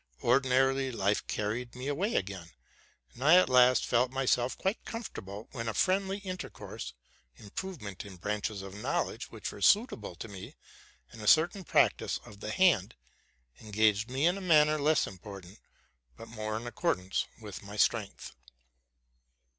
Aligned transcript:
Ordinary 0.21 0.91
life 0.91 1.27
carried 1.27 1.75
me 1.75 1.87
away 1.87 2.15
again; 2.15 2.49
and 3.13 3.21
IT 3.21 3.25
at 3.37 3.49
last 3.49 3.85
felt 3.85 4.09
myself 4.09 4.57
quite 4.57 4.83
comfortable 4.83 5.47
when 5.51 5.67
a 5.69 5.75
friendly 5.75 6.25
inter 6.25 6.49
course, 6.49 6.95
improvement 7.35 8.03
in 8.03 8.15
branches 8.15 8.63
of 8.63 8.73
knowledge 8.73 9.29
which 9.29 9.51
were 9.51 9.61
suitable 9.61 10.17
for 10.19 10.27
me, 10.27 10.55
and 11.11 11.21
a 11.21 11.27
certain 11.27 11.63
practice 11.63 12.19
of 12.25 12.39
the 12.39 12.49
hand, 12.49 12.95
engaged 13.59 14.09
me 14.09 14.25
in 14.25 14.39
a 14.39 14.41
manner 14.41 14.79
less 14.79 15.05
important, 15.05 15.59
but 16.17 16.27
more 16.27 16.57
in 16.57 16.65
accordance 16.65 17.27
with 17.39 17.61
my 17.61 17.77
strength. 17.77 18.33